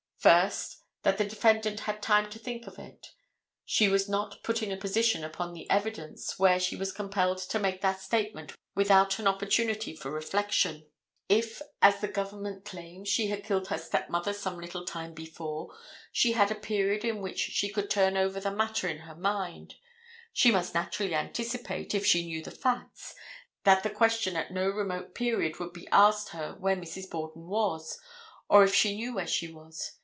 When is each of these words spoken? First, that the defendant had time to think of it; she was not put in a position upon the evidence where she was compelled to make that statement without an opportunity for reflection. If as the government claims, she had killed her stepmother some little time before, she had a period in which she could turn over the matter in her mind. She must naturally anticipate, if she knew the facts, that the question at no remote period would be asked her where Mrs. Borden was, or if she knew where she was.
First, 0.23 0.83
that 1.01 1.17
the 1.17 1.25
defendant 1.25 1.79
had 1.79 1.99
time 1.99 2.29
to 2.29 2.37
think 2.37 2.67
of 2.67 2.77
it; 2.77 3.07
she 3.65 3.89
was 3.89 4.07
not 4.07 4.43
put 4.43 4.61
in 4.61 4.71
a 4.71 4.77
position 4.77 5.23
upon 5.23 5.51
the 5.51 5.67
evidence 5.67 6.37
where 6.37 6.59
she 6.59 6.75
was 6.75 6.91
compelled 6.91 7.39
to 7.39 7.57
make 7.57 7.81
that 7.81 7.99
statement 8.01 8.53
without 8.75 9.17
an 9.17 9.25
opportunity 9.27 9.95
for 9.95 10.11
reflection. 10.11 10.85
If 11.27 11.59
as 11.81 12.01
the 12.01 12.07
government 12.07 12.65
claims, 12.65 13.09
she 13.09 13.29
had 13.29 13.43
killed 13.43 13.69
her 13.69 13.79
stepmother 13.79 14.31
some 14.33 14.59
little 14.61 14.85
time 14.85 15.15
before, 15.15 15.75
she 16.11 16.33
had 16.33 16.51
a 16.51 16.65
period 16.69 17.03
in 17.03 17.19
which 17.19 17.39
she 17.39 17.69
could 17.73 17.89
turn 17.89 18.15
over 18.15 18.39
the 18.39 18.51
matter 18.51 18.87
in 18.87 18.99
her 18.99 19.15
mind. 19.15 19.73
She 20.33 20.51
must 20.51 20.75
naturally 20.75 21.15
anticipate, 21.15 21.95
if 21.95 22.05
she 22.05 22.27
knew 22.27 22.43
the 22.43 22.51
facts, 22.51 23.15
that 23.63 23.81
the 23.81 23.89
question 23.89 24.35
at 24.35 24.51
no 24.53 24.69
remote 24.69 25.15
period 25.15 25.57
would 25.59 25.73
be 25.73 25.87
asked 25.87 26.29
her 26.29 26.53
where 26.59 26.75
Mrs. 26.75 27.09
Borden 27.09 27.47
was, 27.47 27.99
or 28.47 28.63
if 28.63 28.75
she 28.75 28.95
knew 28.95 29.15
where 29.15 29.25
she 29.25 29.51
was. 29.51 29.93